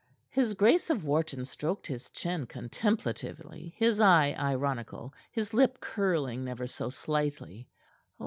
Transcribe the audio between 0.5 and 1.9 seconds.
Grace of Wharton stroked